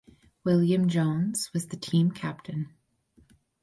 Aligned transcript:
William 0.43 0.89
Jones 0.89 1.51
was 1.53 1.67
the 1.67 1.77
team 1.77 2.09
captain. 2.09 2.73